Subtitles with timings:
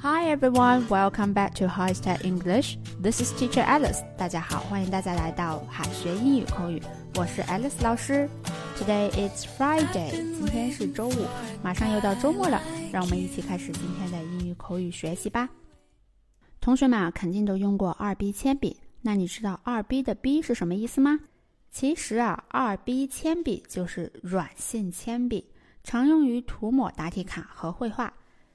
[0.00, 2.78] Hi everyone, welcome back to High Tech English.
[3.02, 4.04] This is Teacher Alice.
[4.16, 6.80] 大家好，欢迎大家来到海学英语口语。
[7.16, 8.28] 我是 Alice 老师。
[8.76, 11.26] Today is Friday，今天是周五，
[11.60, 12.62] 马上又到周末了。
[12.92, 15.48] 让我们一起开始今天的英语口语学习吧。
[16.60, 18.78] 同学们啊，肯定都用过二 B 铅笔。
[19.02, 21.18] 那你知道二 B 的 B 是什么意思吗？
[21.72, 25.44] 其实啊，二 B 铅笔就是软性铅笔，
[25.88, 28.12] 常用于涂抹答题卡和绘画。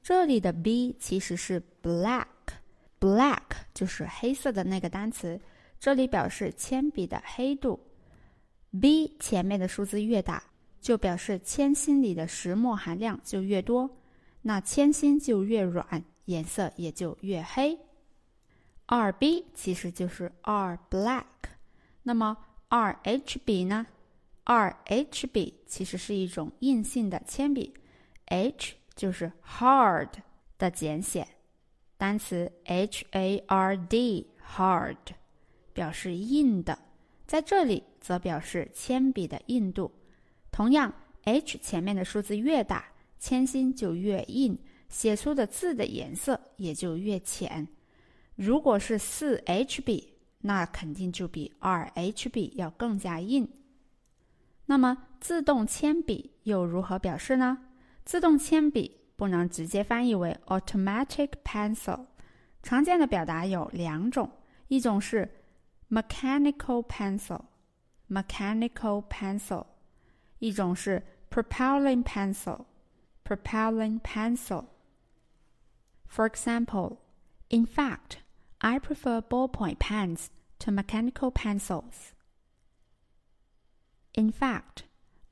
[0.00, 3.42] 这里的 B 其实是 black，black
[3.74, 5.40] 就是黑色的那个单词，
[5.80, 7.80] 这里表示铅笔的黑度。
[8.80, 10.40] B 前面的数字越大，
[10.80, 13.90] 就表示铅芯里的石墨含量就越多，
[14.42, 17.76] 那铅芯就越软，颜色也就越黑。
[18.86, 21.24] 二 B 其实就是二 black，
[22.04, 22.36] 那么
[22.68, 23.84] 二 HB 呢？
[24.46, 27.74] 二 HB 其实是一种硬性的铅笔
[28.26, 28.76] ，H。
[28.96, 30.08] 就是 hard
[30.56, 31.28] 的简写，
[31.98, 34.96] 单词 h a r d hard
[35.74, 36.78] 表示硬的，
[37.26, 39.92] 在这里则表示铅笔的硬度。
[40.50, 40.90] 同样
[41.24, 47.68] ，h 前面的数字越大，铅芯就越硬，写出的字的颜色也就越浅。
[48.34, 50.08] 如果是四 HB，
[50.40, 53.46] 那肯定就比二 HB 要更加硬。
[54.65, 57.57] 那么，自动铅笔又如何表示呢？
[58.05, 62.05] 自动铅笔不能直接翻译为 automatic pencil，
[62.63, 64.31] 常见的表达有两种，
[64.67, 65.29] 一种是
[65.89, 69.65] mechanical pencil，mechanical pencil，
[70.39, 76.97] 一种是 propelling pencil，propelling pencil。For example,
[77.49, 78.17] in fact,
[78.57, 80.27] I prefer ballpoint pens
[80.59, 82.13] to mechanical pencils.
[84.15, 84.83] In fact,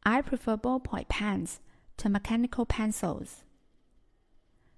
[0.01, 1.55] I prefer ballpoint pens
[1.97, 3.39] to mechanical pencils。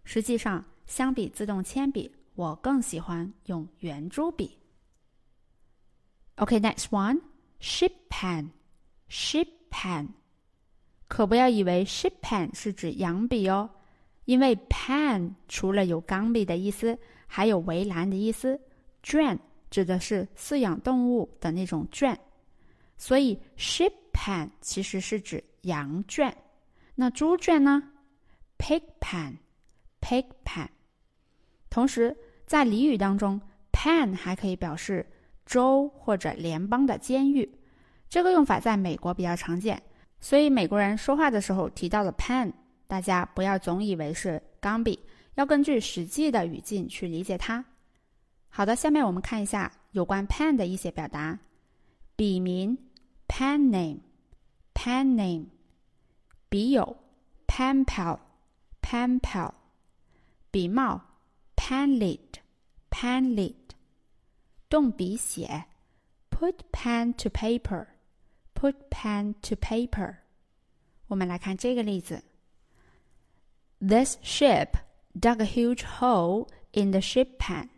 [0.03, 4.57] 实际上，相比自动铅笔，我更喜欢用圆珠笔。
[6.35, 7.21] OK，next one,
[7.59, 8.49] ship pen,
[9.09, 10.07] ship pen。
[11.07, 13.69] 可不要以为 ship pen 是指洋笔哦，
[14.25, 18.59] 因为 pen 除了有钢笔的意思，还有围栏的意思。
[19.03, 19.39] 圈
[19.69, 22.19] 指的是饲养动物的那种圈，
[22.96, 26.34] 所以 sheep pen 其实是指羊圈。
[26.94, 27.82] 那猪圈呢
[28.58, 30.68] ？Pig pen，pig pen。
[31.68, 33.40] 同时，在俚语当中
[33.70, 35.06] ，pen 还可以表示
[35.44, 37.46] 州或者联邦的监狱。
[38.08, 39.82] 这个用法在美国比较常见，
[40.20, 42.52] 所以美国人说话的时候提到了 pen，
[42.86, 44.98] 大家不要总以为是钢笔，
[45.34, 47.62] 要根据实际的语境去理解它。
[48.48, 51.38] 好的，下面我们看一下有关 pen 的一些表达：
[52.14, 52.78] 笔名
[53.38, 54.00] pen name,
[54.72, 55.48] pen name，
[56.48, 56.96] 笔友
[57.46, 59.52] ，pen pal，pen pal，
[60.50, 61.02] 笔帽
[61.54, 63.74] ，pen lid，pen lid，
[64.70, 65.66] 动笔写
[66.30, 70.16] ，put pen to paper，put pen to paper。
[71.08, 72.24] 我们来看这个例子
[73.80, 74.76] ：This ship
[75.12, 77.68] dug a huge hole in the sheep pen.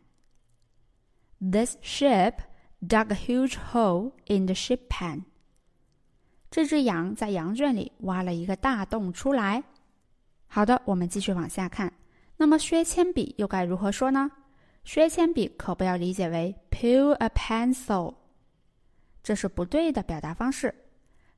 [1.41, 2.43] This ship
[2.81, 5.25] dug a huge hole in the sheep pen.
[6.51, 9.63] 这只羊在羊圈里挖了一个大洞出来。
[10.47, 11.93] 好的，我们继续往下看。
[12.37, 14.31] 那么削铅笔又该如何说呢？
[14.85, 18.15] 削铅笔可不要理解为 peel a pencil，
[19.23, 20.75] 这是不对的表达方式。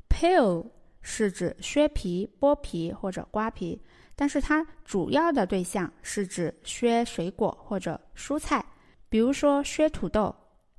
[0.08, 0.64] peel
[1.02, 3.80] 是指削皮、剥皮或者刮皮，
[4.14, 8.64] 但是它主要的对象是指削水果或者蔬菜。
[9.08, 10.32] 比如说削土豆，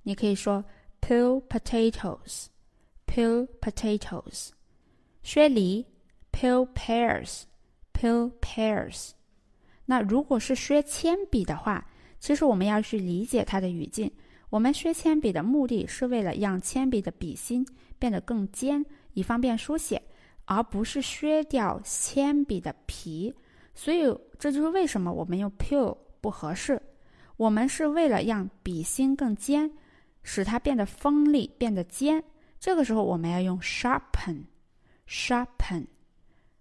[0.04, 0.64] 你可以说
[1.02, 2.46] peel potatoes。
[3.12, 4.52] Peel potatoes，
[5.22, 5.86] 削梨
[6.32, 9.10] ，peel pears，peel pears。
[9.86, 11.86] 那如果是削铅笔的话，
[12.22, 14.10] 其实我们要去理解它的语境。
[14.50, 17.66] 我们削铅笔的目的是为了让铅笔的笔芯
[18.00, 20.02] 变得更尖，以方便书写，
[20.46, 23.34] 而不是削掉铅笔的皮。
[23.76, 24.04] 所以
[24.40, 26.82] 这就是为什么我们用 peel 不合适。
[27.36, 29.70] 我们是为了让笔芯更尖，
[30.24, 32.24] 使它变得锋利，变得尖。
[32.62, 35.88] 这个时候我们要用 sharpen，sharpen，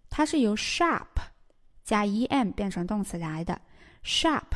[0.08, 1.04] 它是由 sharp
[1.84, 3.60] 加 em 变成动词来的。
[4.02, 4.46] sharp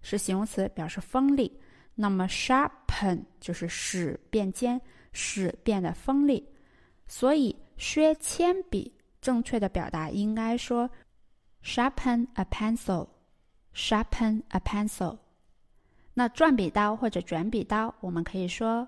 [0.00, 1.60] 是形容词，表示锋利。
[1.96, 4.80] 那么 sharpen 就是使变尖，
[5.12, 6.48] 使变得锋利。
[7.08, 10.88] 所以削铅笔正确的表达应该说
[11.64, 15.18] sharpen a pencil，sharpen a pencil。
[16.14, 18.86] 那转笔刀或者卷笔刀，我们可以说。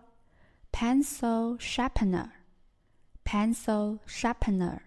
[0.74, 4.80] pencil sharpener，pencil sharpener，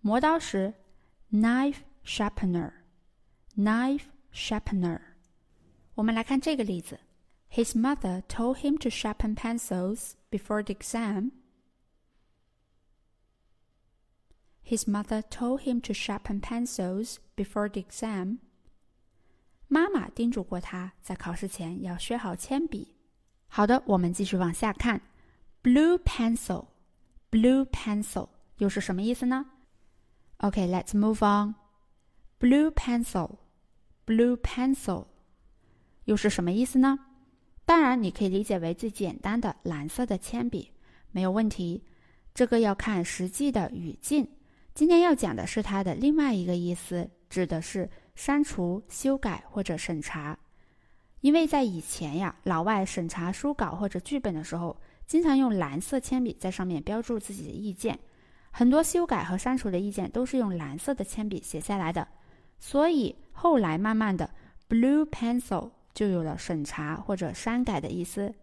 [0.00, 0.74] 磨刀石
[1.30, 2.72] knife sharpener,
[3.56, 5.00] knife sharpener。
[5.94, 6.98] 我们来看这个例子：
[7.50, 11.32] His mother told him to sharpen pencils before the exam.
[14.64, 18.38] His mother told him to sharpen pencils before the exam.
[19.68, 22.95] 妈妈叮嘱过他，在考试前要削好铅笔。
[23.47, 25.01] 好的，我们继续往下看。
[25.63, 26.67] Blue pencil,
[27.31, 29.45] blue pencil 又是什么意思呢
[30.37, 31.55] ？OK，let's move on.
[32.39, 33.37] Blue pencil,
[34.05, 35.07] blue pencil
[36.05, 36.99] 又是什么意思呢？
[37.65, 40.71] 当然，你可以理解为最简单的蓝色的铅笔，
[41.11, 41.83] 没有问题。
[42.33, 44.25] 这个要看实际的语境。
[44.73, 50.37] 今天要讲的是它的另外一个意思，指的是删除、修改或者审查。
[51.27, 54.73] 因为在以前呀，老外审查书稿或者剧本的时候，
[55.05, 57.99] 经常用蓝色铅笔在上面标注自己的意见，
[58.49, 62.07] 很多修改和删除的意见都是用蓝色的铅笔写下来的。
[62.61, 64.29] 所以后来慢慢的
[64.69, 68.33] ，blue pencil 就有了审查或者删改的意思。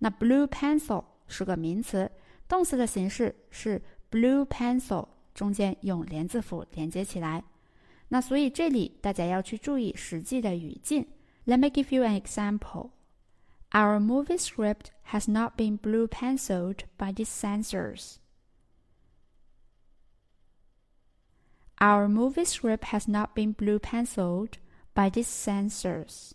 [0.00, 2.10] 那 blue pencil 是个名词，
[2.48, 3.80] 动词的形式是
[4.10, 5.06] blue pencil。
[5.32, 7.44] 中间用连字符连接起来。
[8.08, 11.06] 那所以这里大家要去注意实际的语境。
[11.45, 12.91] Let me give you an example.
[13.71, 18.17] Our movie script has not been blue penciled by the censors.
[21.79, 24.57] Our movie script has not been blue penciled
[24.93, 26.33] by the censors.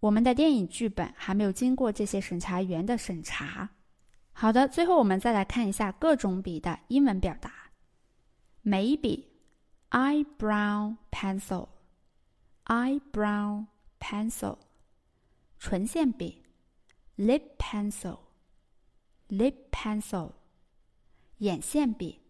[0.00, 3.68] 我们的电影剧本还没有经过这些审查员的审查。
[4.32, 7.52] 好的，最后我们再来看一下各种笔的英文表达。
[8.62, 9.28] 眉笔，
[9.90, 10.96] eyebrow
[12.66, 13.66] pencil，eyebrow
[13.98, 14.58] pencil。
[15.58, 16.42] 唇线笔，
[17.16, 20.32] lip pencil，lip pencil。
[21.38, 22.20] 眼线笔，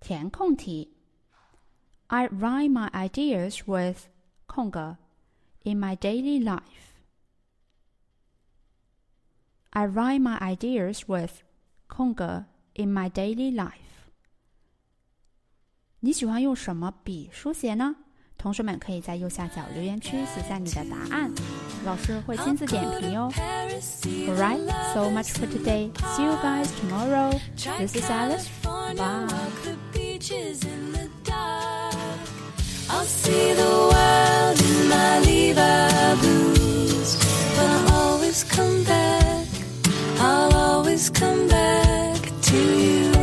[0.00, 0.96] 填空题。
[2.08, 4.08] I write my ideas with
[4.46, 4.98] 空格
[5.63, 6.93] in my daily life.
[9.71, 11.43] I write my ideas with
[11.87, 13.71] 空格 in my daily life.
[15.99, 17.95] 你喜欢用什么笔书写呢？
[18.37, 21.29] 同学们可以在右下角留言区写下你的答案，
[21.83, 23.29] 老师会亲自点评哟。
[23.33, 25.91] Alright, so much for today.
[26.15, 27.37] See you guys tomorrow.
[27.77, 28.47] This is Alice.
[34.23, 34.32] Bye.
[34.94, 37.10] my Levi blues,
[37.56, 39.46] but I'll always come back.
[40.18, 43.13] I'll always come back to you.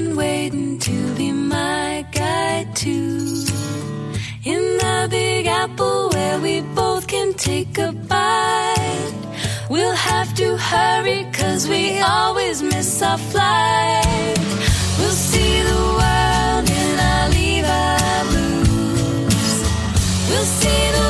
[0.00, 3.44] been waiting to be my guide too.
[4.44, 9.14] In the Big Apple where we both can take a bite.
[9.68, 14.38] We'll have to hurry cause we always miss our flight.
[14.98, 19.52] We'll see the world in our Levi blues.
[20.28, 21.09] We'll see the